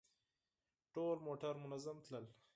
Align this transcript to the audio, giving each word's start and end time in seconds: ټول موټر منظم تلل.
ټول 0.93 1.15
موټر 1.25 1.53
منظم 1.63 1.97
تلل. 2.05 2.25